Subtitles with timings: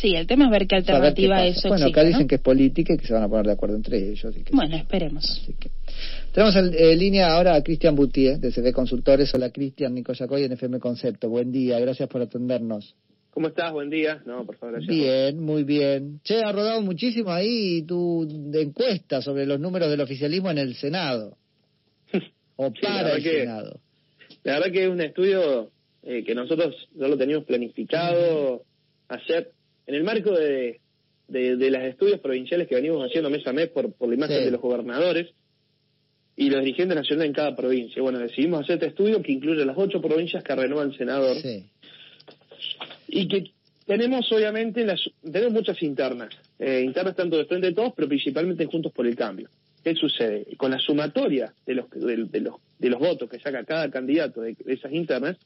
[0.00, 2.98] Sí, el tema es ver qué alternativa eso Bueno, acá dicen que es política y
[2.98, 4.32] que se van a poner de acuerdo entre ellos.
[4.52, 5.44] bueno, esperemos.
[6.32, 9.34] Tenemos en línea ahora a Cristian Boutier, de CD Consultores.
[9.34, 11.28] Hola, Cristian, Nico Yacoy, en FM Concepto.
[11.28, 12.94] Buen día, gracias por atendernos.
[13.30, 13.72] ¿Cómo estás?
[13.72, 14.22] Buen día.
[14.24, 14.96] No, por favor, gracias.
[14.96, 16.20] Bien, muy bien.
[16.22, 18.22] Che, ha rodado muchísimo ahí tu
[18.54, 21.36] encuesta sobre los números del oficialismo en el Senado.
[22.56, 23.80] o para el Senado.
[24.44, 25.72] La verdad que es un estudio
[26.04, 28.62] eh, que nosotros no lo teníamos planificado
[29.08, 29.52] hacer
[29.88, 30.80] en el marco de,
[31.28, 34.50] de, los estudios provinciales que venimos haciendo mes a mes por, por la imagen de
[34.50, 35.28] los gobernadores
[36.36, 38.02] y los dirigentes nacionales en cada provincia.
[38.02, 41.36] Bueno, decidimos hacer este estudio que incluye las ocho provincias que renuevan senador.
[43.08, 43.50] Y que
[43.86, 46.28] tenemos, obviamente, las, tenemos muchas internas.
[46.58, 49.48] Eh, internas tanto de frente de todos, pero principalmente juntos por el cambio.
[49.82, 50.54] ¿Qué sucede?
[50.58, 54.54] Con la sumatoria de los, de, los, de los votos que saca cada candidato de,
[54.66, 55.38] esas internas,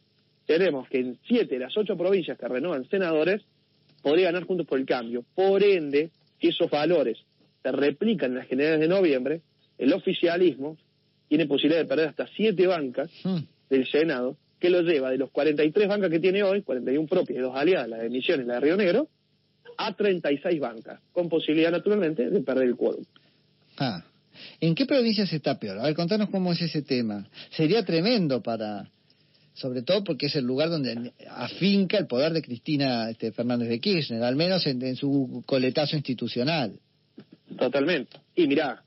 [0.47, 3.43] tenemos que en siete de las ocho provincias que renuevan senadores,
[4.03, 5.25] podría ganar juntos por el cambio.
[5.35, 7.19] Por ende, si esos valores
[7.63, 9.41] se replican en las generales de noviembre,
[9.79, 10.77] el oficialismo
[11.29, 13.39] tiene posibilidad de perder hasta siete bancas hmm.
[13.71, 17.43] del Senado, que lo lleva de los 43 bancas que tiene hoy, 41 propias y
[17.43, 19.09] dos aliadas, la de Misiones y la de Río Negro,
[19.77, 23.05] a 36 bancas, con posibilidad naturalmente de perder el quórum.
[23.79, 24.05] Ah.
[24.61, 25.79] ¿En qué provincias está peor?
[25.79, 27.29] A ver, contanos cómo es ese tema.
[27.51, 28.91] Sería tremendo para,
[29.55, 33.81] sobre todo porque es el lugar donde afinca el poder de Cristina este, Fernández de
[33.81, 36.73] Kirchner, al menos en, su coletazo institucional.
[37.59, 38.19] Totalmente.
[38.35, 38.83] Y mirá,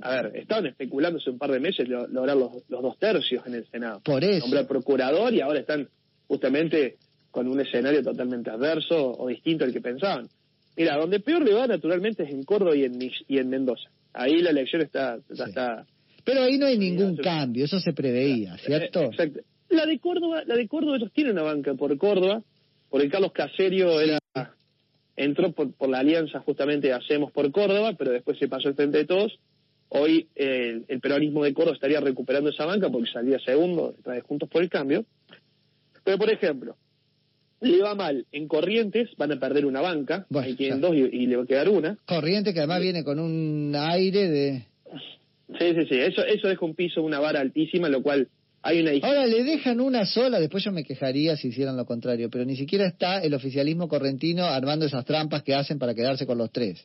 [0.00, 3.66] a ver, estaban especulando hace un par de meses lograr los, dos tercios en el
[3.66, 4.00] Senado.
[4.04, 4.40] Por eso.
[4.40, 5.88] Nombrar procurador y ahora están
[6.28, 6.96] justamente
[7.30, 10.28] con un escenario totalmente adverso o distinto al que pensaban.
[10.76, 13.90] Mira, donde peor le va naturalmente es en Córdoba y en, y en Mendoza.
[14.12, 15.84] Ahí la elección está, está...
[16.24, 19.02] Pero ahí no hay ningún cambio, eso se preveía, ¿cierto?
[19.02, 19.40] Eh, exacto.
[19.74, 22.42] La de Córdoba, la de Córdoba ellos tienen una banca por Córdoba,
[22.90, 24.18] por el Carlos Caserio era
[25.16, 28.98] entró por, por la alianza justamente Hacemos por Córdoba, pero después se pasó el frente
[28.98, 29.38] de todos
[29.96, 34.48] Hoy el, peronismo de Córdoba estaría recuperando esa banca porque salía segundo detrás de Juntos
[34.48, 35.04] por el Cambio.
[36.02, 36.76] Pero, por ejemplo,
[37.60, 41.36] le va mal en Corrientes, van a perder una banca, ahí tienen dos y, le
[41.36, 41.96] va a quedar una.
[42.06, 44.66] Corrientes que además viene con un aire de...
[45.60, 48.28] Sí, sí, sí, eso, eso deja un piso, una vara altísima, lo cual
[48.66, 48.92] hay una...
[49.06, 52.56] Ahora le dejan una sola, después yo me quejaría si hicieran lo contrario, pero ni
[52.56, 56.82] siquiera está el oficialismo correntino armando esas trampas que hacen para quedarse con los tres.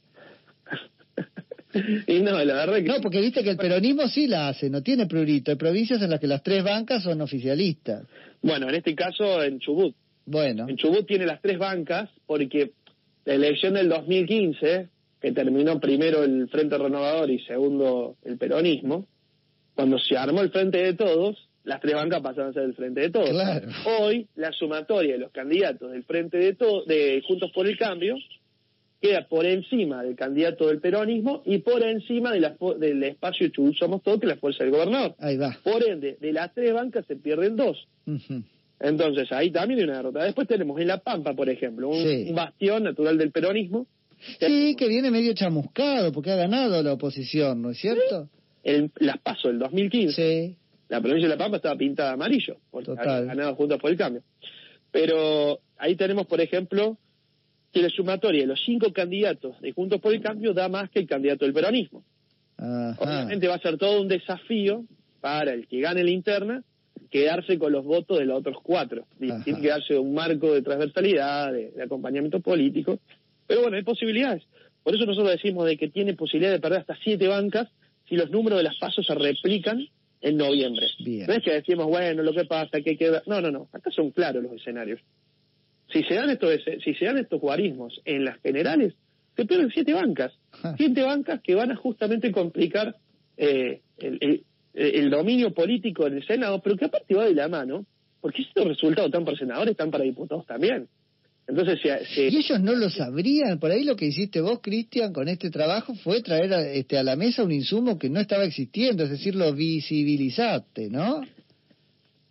[2.08, 2.84] y no, la verdad que...
[2.84, 5.52] No, porque viste que el peronismo sí la hace, no tiene prurito.
[5.52, 8.06] Hay provincias en las que las tres bancas son oficialistas.
[8.42, 9.96] Bueno, en este caso en Chubut.
[10.26, 10.68] Bueno.
[10.68, 12.74] En Chubut tiene las tres bancas porque
[13.24, 14.90] la elección del 2015,
[15.22, 19.08] que terminó primero el Frente Renovador y segundo el peronismo,
[19.76, 23.02] cuando se armó el Frente de Todos, las tres bancas pasaron a ser el Frente
[23.02, 23.30] de Todos.
[23.86, 28.16] Hoy, la sumatoria de los candidatos del Frente de Todos, de Juntos por el Cambio,
[29.02, 33.76] queda por encima del candidato del peronismo y por encima de la, del espacio Chubut
[33.76, 35.16] Somos Todos, que es la fuerza del gobernador.
[35.20, 35.58] Ahí va.
[35.64, 37.88] Por ende, de las tres bancas se pierden dos.
[38.80, 40.24] Entonces, ahí también hay una derrota.
[40.24, 43.88] Después tenemos en La Pampa, por ejemplo, un, bastión natural del peronismo.
[44.40, 48.30] Sí, que viene medio chamuscado porque ha ganado la oposición, ¿no es cierto?
[48.64, 50.14] El, las paso del 2015.
[50.14, 50.56] Sí.
[50.90, 54.24] La provincia de La Pampa estaba pintada amarillo, porque ha ganado juntos por el cambio.
[54.92, 56.98] Pero ahí tenemos, por ejemplo,
[57.72, 61.00] que la sumatoria de los cinco candidatos de Juntos por el Cambio da más que
[61.00, 62.04] el candidato del peronismo.
[62.58, 64.84] Obviamente va a ser todo un desafío
[65.22, 66.64] para el que gane la interna
[67.10, 69.06] quedarse con los votos de los otros cuatro.
[69.18, 73.00] Tiene que darse un marco de transversalidad, de, acompañamiento político.
[73.48, 74.44] Pero bueno, hay posibilidades.
[74.84, 77.68] Por eso nosotros decimos de que tiene posibilidad de perder hasta siete bancas
[78.08, 79.88] si los números de las pasos se replican
[80.22, 80.88] en noviembre.
[81.00, 83.24] No es que decimos, bueno, lo que pasa, que queda...
[83.26, 83.70] No, no, no.
[83.72, 85.00] Acá son claros los escenarios.
[85.92, 88.94] Si se dan estos, si se dan estos guarismos en las generales,
[89.36, 90.34] se pierden siete bancas.
[90.78, 92.96] Siete bancas que van a justamente complicar
[93.38, 97.86] eh, el, dominio político en el Senado, pero que aparte va de la mano,
[98.22, 100.90] porque estos resultados están para senadores, están para diputados también.
[101.50, 101.80] Entonces,
[102.14, 103.60] si, Y ellos no lo sabrían.
[103.60, 107.04] Por ahí lo que hiciste vos, Cristian, con este trabajo fue traer a, este, a
[107.04, 111.22] la mesa un insumo que no estaba existiendo, es decir, lo visibilizaste, ¿no?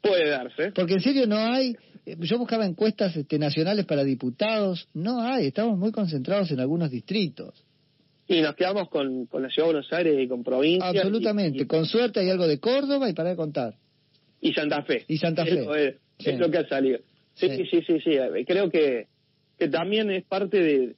[0.00, 0.70] Puede darse.
[0.72, 1.76] Porque en serio no hay
[2.08, 6.90] eh, yo buscaba encuestas este, nacionales para diputados, no hay, estamos muy concentrados en algunos
[6.90, 7.64] distritos.
[8.26, 10.94] Y nos quedamos con, con la Ciudad de Buenos Aires y con provincias.
[10.94, 13.74] Absolutamente, con suerte hay algo de Córdoba y para de contar.
[14.40, 15.04] Y Santa Fe.
[15.08, 15.96] Y Santa Fe.
[16.18, 17.00] Es, lo que ha salido.
[17.38, 19.06] Sí, sí, sí, sí, creo que,
[19.58, 20.96] que también es parte de,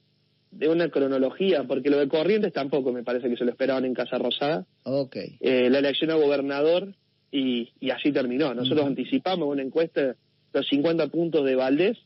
[0.51, 3.93] de una cronología, porque lo de Corrientes tampoco me parece que se lo esperaban en
[3.93, 4.65] Casa Rosada.
[4.83, 5.15] Ok.
[5.39, 6.93] Eh, la elección a gobernador
[7.31, 8.53] y, y así terminó.
[8.53, 10.15] Nosotros anticipamos una encuesta
[10.53, 11.97] los 50 puntos de Valdés,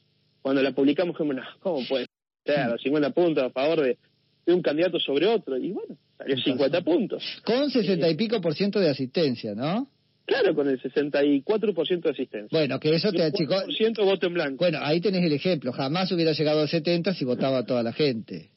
[0.41, 3.97] cuando la publicamos, como, ¿cómo puede O sea, los 50 puntos a favor de,
[4.45, 5.57] de un candidato sobre otro.
[5.57, 7.23] Y bueno, salió 50 puntos.
[7.43, 9.89] Con 60 y pico por ciento de asistencia, ¿no?
[10.25, 12.49] Claro, con el 64% de asistencia.
[12.51, 13.55] Bueno, que eso te achicó.
[14.03, 14.57] voto en blanco.
[14.57, 15.71] Bueno, ahí tenés el ejemplo.
[15.71, 18.49] Jamás hubiera llegado a 70 si votaba toda la gente.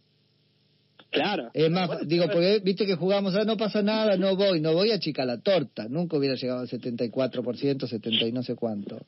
[1.11, 1.51] Claro.
[1.55, 4.93] Es más, digo, porque viste que jugamos, ah, no pasa nada, no voy, no voy
[4.93, 5.89] a chica la torta.
[5.89, 9.01] Nunca hubiera llegado al 74%, 70 y no sé cuánto.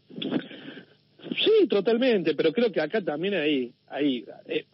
[1.42, 4.64] Sí, totalmente, pero creo que acá también hay, hay eh,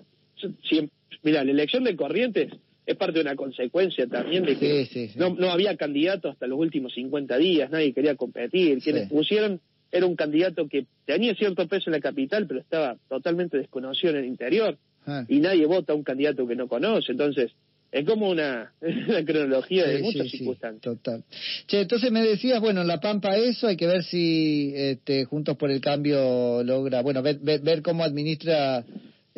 [1.22, 2.52] mira, la elección de Corrientes
[2.86, 6.94] es parte de una consecuencia también de que No, no había candidato hasta los últimos
[6.94, 9.60] 50 días, nadie quería competir, quienes pusieron
[9.90, 14.18] era un candidato que tenía cierto peso en la capital, pero estaba totalmente desconocido en
[14.18, 15.24] el interior, ah.
[15.28, 17.52] y nadie vota a un candidato que no conoce, entonces
[17.92, 18.72] es como una,
[19.26, 20.82] cronología de muchas circunstancias.
[20.82, 21.24] Total.
[21.66, 25.56] Che, entonces me decías, bueno, en La Pampa eso, hay que ver si este, Juntos
[25.56, 28.84] por el Cambio logra, bueno, ver, ver, cómo administra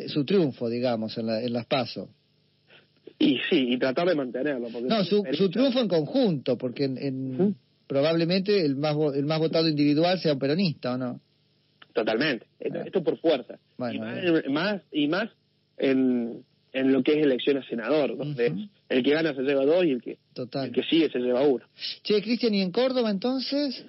[0.07, 2.09] su triunfo, digamos, en, en las pasos.
[3.19, 4.69] Y sí, y tratar de mantenerlo.
[4.69, 7.55] no, su, triunfo en conjunto, porque en,
[7.85, 11.19] probablemente el más, el más votado individual sea un peronista, ¿o no?
[11.93, 12.45] Totalmente.
[12.59, 13.59] Esto, por fuerza.
[13.91, 15.29] y más, y más
[15.77, 19.83] en, en lo que es elección a senador, donde el que gana se lleva dos
[19.85, 21.65] y el que, el que sigue se lleva uno.
[22.03, 23.85] Che, Cristian, ¿y en Córdoba entonces?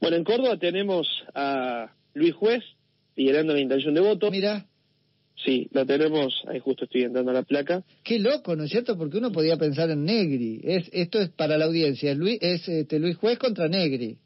[0.00, 2.62] Bueno, en Córdoba tenemos a Luis Juez
[3.16, 4.30] liderando la intención de voto.
[4.30, 4.66] Mira.
[5.44, 7.82] Sí, lo tenemos, ahí justo estoy entrando a la placa.
[8.04, 8.98] Qué loco, ¿no es cierto?
[8.98, 10.60] Porque uno podía pensar en Negri.
[10.62, 14.18] Es, esto es para la audiencia, es Luis, es este, Luis Juez contra Negri.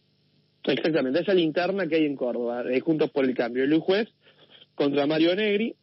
[0.64, 3.66] Exactamente, esa linterna que hay en Córdoba, eh, Juntos por el Cambio.
[3.66, 4.08] Luis Juez
[4.75, 5.75] contra Mario Negri.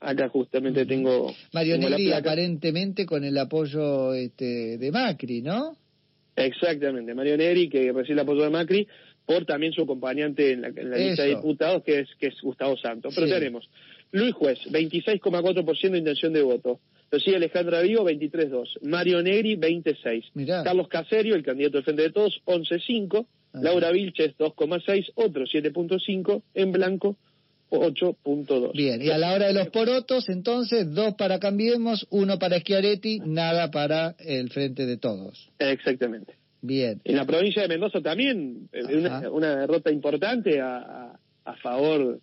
[0.00, 1.34] Acá justamente tengo.
[1.52, 5.76] Mario Negri aparentemente con el apoyo este, de Macri, ¿no?
[6.36, 8.88] Exactamente, Mario Negri que recibe el apoyo de Macri
[9.30, 13.14] por también su acompañante en la, lista de diputados, que es, que es Gustavo Santos.
[13.14, 13.70] Pero tenemos
[14.10, 16.80] Luis Juez, 26,4% de intención de voto.
[17.12, 18.80] Sigue Alejandra Vigo, 23,2.
[18.82, 20.32] Mario Negri, 26.
[20.64, 23.24] Carlos Caserio, el candidato del Frente de Todos, 11,5.
[23.52, 23.60] Ah.
[23.62, 25.12] Laura Vilches, 2,6.
[25.14, 26.42] Otro, 7,5.
[26.54, 27.16] En blanco,
[27.70, 28.72] 8.2.
[28.72, 33.20] Bien, y a la hora de los porotos, entonces, dos para Cambiemos, uno para Schiaretti,
[33.20, 35.50] nada para el Frente de Todos.
[35.60, 36.39] Exactamente.
[36.62, 37.00] Bien.
[37.04, 42.20] En la provincia de Mendoza también, eh, una, una, derrota importante a, a, favor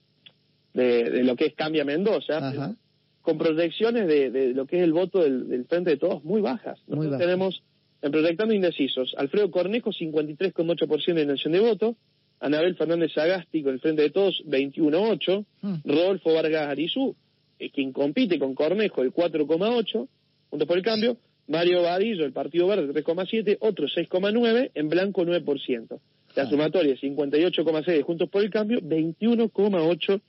[0.74, 2.76] de, de, lo que es Cambia Mendoza,
[3.22, 6.80] con proyecciones de, de, lo que es el voto del, Frente de Todos muy bajas.
[6.88, 7.64] Nosotros tenemos,
[8.02, 11.96] en proyectando indecisos, Alfredo Cornejo, 53,8% de intención de voto,
[12.40, 15.76] Anabel Fernández Sagasti con el Frente de Todos, 21,8%, hmm.
[15.84, 17.16] Rodolfo Vargas Arizú,
[17.60, 20.08] eh, quien compite con Cornejo, el 4,8%,
[20.50, 21.18] junto por el cambio,
[21.48, 26.00] Mario Vadillo, el Partido Verde, 3,7, otro 6,9, en blanco 9%.
[26.36, 26.50] La ah.
[26.50, 30.22] sumatoria 58,6 Juntos por el Cambio, 21,8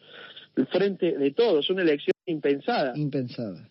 [0.57, 1.69] el frente de todos.
[1.71, 2.93] Una elección impensada.
[2.97, 3.69] Impensada.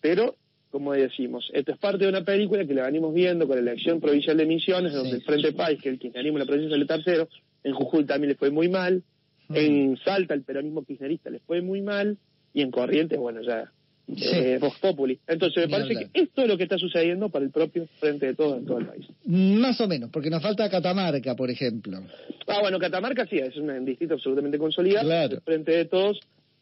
[0.00, 0.36] Pero,
[0.70, 4.00] como decimos, esto es parte de una película que la venimos viendo con la elección
[4.00, 6.86] provincial de Misiones, donde el Frente País, que es el kirchnerismo en la provincia sale
[6.86, 7.28] tercero,
[7.64, 9.02] en Jujuy también le fue muy mal,
[9.50, 12.18] en Salta el peronismo kirchnerista le fue muy mal,
[12.54, 13.72] y en Corrientes, bueno, ya
[14.16, 15.18] eh, Populi.
[15.26, 18.34] Entonces, me parece que esto es lo que está sucediendo para el propio Frente de
[18.34, 19.06] Todos en todo el país.
[19.24, 22.00] Más o menos, porque nos falta Catamarca, por ejemplo.
[22.46, 25.10] Ah, bueno, Catamarca sí, es un distrito absolutamente consolidado.
[25.10, 26.20] El Frente de Todos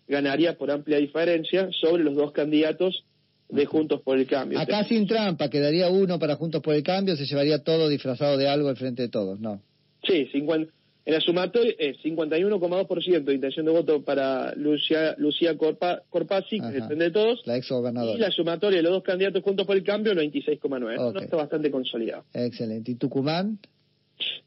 [0.08, 3.04] ganaría por amplia diferencia sobre los dos candidatos
[3.48, 4.58] de Juntos por el Cambio.
[4.58, 8.48] Acá sin trampa, quedaría uno para Juntos por el Cambio, se llevaría todo disfrazado de
[8.48, 9.60] algo el Frente de Todos, ¿no?
[10.06, 10.72] Sí, 50
[11.06, 16.66] en la sumatoria es 51,2% de intención de voto para Lucía, Lucía Corpa, Corpasi, que
[16.66, 17.46] depende de todos.
[17.46, 18.18] La ex gobernadora.
[18.18, 21.10] Y la sumatoria de los dos candidatos juntos por el cambio, el 26,9%.
[21.10, 21.22] Okay.
[21.22, 22.24] está bastante consolidado.
[22.34, 22.90] Excelente.
[22.90, 23.60] ¿Y Tucumán?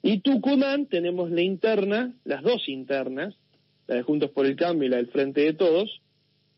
[0.04, 3.36] Y Tucumán tenemos la interna, las dos internas,
[3.88, 6.02] la de Juntos por el Cambio y la del Frente de Todos,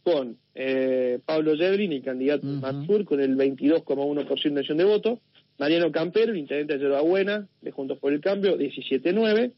[0.01, 3.05] con eh, Pablo el candidato uh -huh.
[3.05, 5.20] con el 22,1% de intención de voto.
[5.60, 9.51] Mariano Campero, el intendente de Buena, de Juntos por el Cambio, 17,9%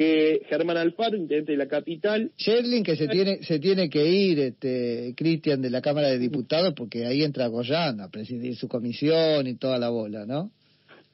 [0.00, 2.30] que Germán Alfaro, intendente de la capital.
[2.38, 6.72] Sherlin que se tiene se tiene que ir, este Cristian, de la Cámara de Diputados,
[6.72, 10.52] porque ahí entra Goyán a presidir su comisión y toda la bola, ¿no?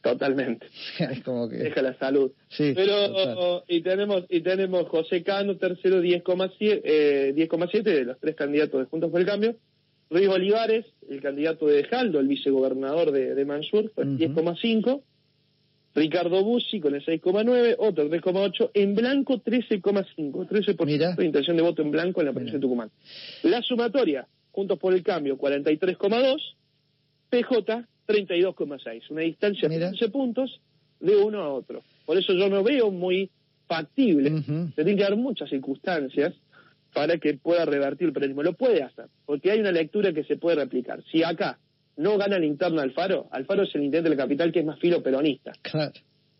[0.02, 0.68] Totalmente.
[1.00, 1.56] es como que...
[1.56, 2.30] Deja la salud.
[2.48, 8.78] Sí, Pero, y tenemos y tenemos José Cano, tercero, 10,7 eh, de los tres candidatos
[8.78, 9.56] de Juntos por el Cambio.
[10.10, 15.02] Ruiz Olivares, el candidato de Jaldo, el vicegobernador de, de Mansur, pues 10,5
[15.96, 21.80] Ricardo Bussi con el 6,9, otro 3,8, en blanco 13,5, 13% de intención de voto
[21.80, 22.90] en blanco en la provincia de Tucumán.
[23.42, 26.36] La sumatoria, Juntos por el Cambio, 43,2,
[27.30, 30.60] PJ 32,6, una distancia de 15 puntos
[31.00, 31.82] de uno a otro.
[32.04, 33.30] Por eso yo no veo muy
[33.66, 36.34] factible, se tienen que dar muchas circunstancias
[36.92, 38.42] para que pueda revertir el peronismo.
[38.42, 41.02] Lo puede hacer, porque hay una lectura que se puede replicar.
[41.10, 41.58] Si acá
[41.96, 44.78] no gana la interna Alfaro, Alfaro es el intendente de la capital que es más
[44.78, 45.52] filo peronista.
[45.62, 45.92] Claro.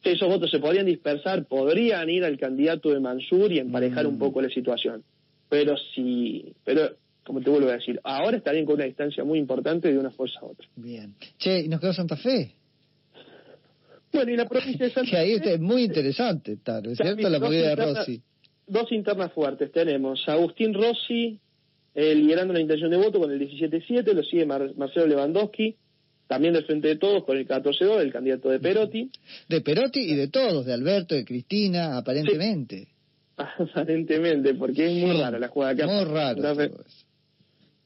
[0.02, 4.18] Esos votos se podrían dispersar, podrían ir al candidato de Mansur y emparejar un Mm.
[4.18, 5.02] poco la situación.
[5.48, 6.90] Pero si, pero
[7.24, 10.38] como te vuelvo a decir, ahora estarían con una distancia muy importante de una fuerza
[10.40, 10.68] a otra.
[10.76, 11.14] Bien.
[11.38, 12.52] Che, ¿y nos quedó Santa Fe?
[14.12, 17.16] Bueno, y la provincia de Santa Que ahí Fe, es muy interesante, claro, ¿es También
[17.18, 17.30] cierto?
[17.30, 18.22] La movida de Rossi.
[18.66, 20.28] dos internas fuertes tenemos.
[20.28, 21.38] Agustín Rossi
[21.96, 25.76] eh, liderando la intención de voto con el 17-7, lo sigue Mar- Marcelo Lewandowski,
[26.28, 29.10] también del Frente de Todos con el 14-2, el candidato de Perotti.
[29.48, 32.88] De Perotti y de todos, de Alberto, de Cristina, aparentemente.
[33.36, 35.86] Aparentemente, porque es muy Sí, rara la jugada acá.
[35.86, 36.42] Muy raro.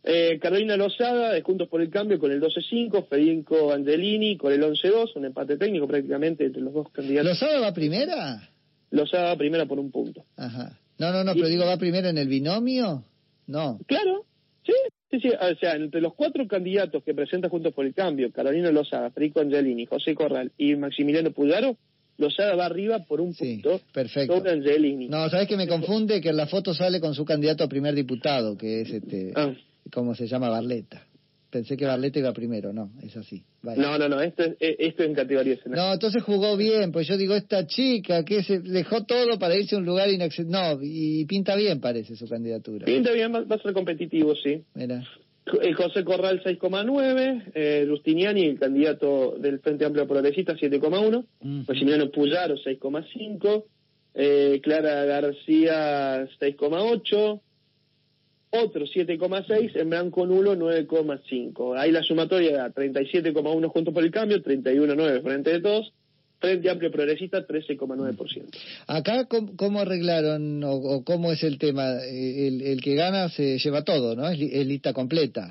[0.03, 4.63] Eh, Carolina Lozada, de Juntos por el Cambio, con el 12-5, Federico Angelini con el
[4.63, 7.33] 11-2, un empate técnico prácticamente entre los dos candidatos.
[7.33, 8.49] ¿Lozada va primera?
[8.91, 10.25] Lozada primera por un punto.
[10.37, 10.79] Ajá.
[10.99, 13.05] No, no, no, pero digo, ¿va primera en el binomio?
[13.51, 13.79] No.
[13.87, 14.25] Claro,
[14.65, 14.73] sí,
[15.11, 15.29] sí, sí.
[15.29, 19.41] O sea, entre los cuatro candidatos que presenta Juntos por el Cambio, Carolina Lozada, Federico
[19.41, 21.77] Angelini, José Corral y Maximiliano Pudaro,
[22.17, 24.37] Lozada va arriba por un Sí, punto perfecto.
[24.37, 25.09] sobre Angelini.
[25.09, 26.21] No, ¿sabes que me confunde?
[26.21, 29.53] Que en la foto sale con su candidato a primer diputado, que es este, Ah.
[29.93, 30.49] ¿cómo se llama?
[30.51, 31.07] Barleta.
[31.51, 33.43] Pensé que Barleta iba primero, no, es así.
[33.63, 33.83] Vaya.
[33.83, 35.83] No, no, no, esto es, eh, esto es en categoría escenario.
[35.85, 39.75] No, entonces jugó bien, pues yo digo, esta chica que se dejó todo para irse
[39.75, 40.53] a un lugar inaccesible.
[40.53, 42.87] No, y pinta bien parece su candidatura.
[42.87, 44.63] Pinta bien, va va a ser competitivo, sí.
[44.75, 45.03] Mira.
[45.61, 51.49] El José Corral 6,9, eh, Justiniani, el candidato del Frente Amplio Progresista 7,1, Ujú.
[51.67, 53.65] Maximiliano Puyaro 6,5,
[54.15, 57.41] eh, Clara García 6,8,
[58.51, 61.79] otro 7,6, en blanco nulo 9,5.
[61.79, 65.93] Ahí la sumatoria da 37,1 junto por el cambio, 31,9 frente de todos,
[66.41, 68.45] Frente Amplio Progresista 13,9%.
[68.87, 71.97] Acá, ¿cómo, cómo arreglaron o, o cómo es el tema?
[72.05, 74.27] Eh, El, el que gana se lleva todo, ¿no?
[74.29, 75.51] Es, es lista completa.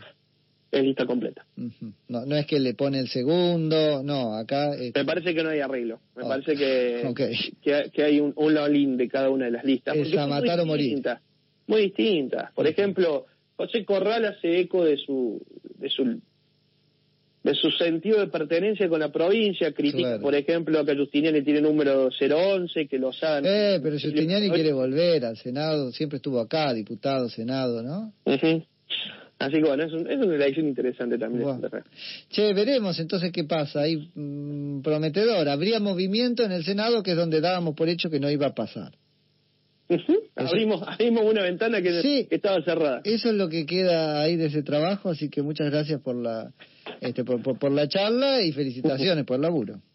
[0.71, 1.45] Es lista completa.
[1.57, 1.93] Ujú.
[2.09, 4.75] no, no es que le pone el segundo, no, acá...
[4.75, 5.99] eh, Me parece que no hay arreglo.
[6.15, 6.27] Me Oh.
[6.27, 7.21] parece que, Ok.
[7.61, 9.95] que, que hay un, un de cada una de las listas.
[9.95, 10.85] Es a matar o morir.
[10.85, 11.21] distintas,
[11.69, 12.51] Muy distintas.
[12.53, 15.39] Por ejemplo, José Corral hace eco de su,
[15.77, 16.19] de su
[17.41, 20.21] de su sentido de pertenencia con la provincia, critica, Claro.
[20.21, 23.45] por ejemplo, que Justiniani tiene número 011, que los hagan.
[23.47, 28.11] Eh, pero Giustiniani quiere volver al Senado, siempre estuvo acá, diputado, Senado, ¿no?
[28.25, 28.63] Ujú.
[29.39, 31.43] Así que bueno, es, un- es una elección interesante también.
[31.43, 31.59] Buah.
[32.29, 33.83] Che, veremos entonces qué pasa.
[33.83, 35.47] Ahí mm, prometedor.
[35.47, 38.53] Habría movimiento en el Senado que es donde dábamos por hecho que no iba a
[38.53, 38.91] pasar.
[40.35, 42.27] Abrimos, abrimos una ventana que, Sí.
[42.29, 43.01] que estaba cerrada.
[43.03, 46.51] Eso es lo que queda ahí de ese trabajo, así que muchas gracias por la
[47.01, 49.81] este, por, por, por la charla y felicitaciones por el laburo.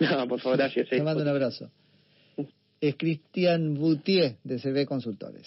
[0.00, 0.88] No, por favor, gracias.
[0.88, 1.02] Te eh.
[1.02, 1.70] mando un abrazo.
[2.80, 5.46] Es Cristian Boutier de CB Consultores.